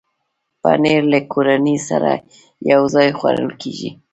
پنېر 0.61 1.03
له 1.11 1.19
کورنۍ 1.31 1.77
سره 1.89 2.11
یو 2.71 2.81
ځای 2.93 3.09
خوړل 3.17 3.51
کېږي. 3.61 3.89